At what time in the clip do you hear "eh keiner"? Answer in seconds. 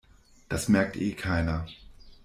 0.97-1.67